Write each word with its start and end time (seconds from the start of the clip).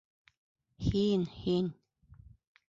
Һин, 0.85 1.27
һин... 1.43 1.69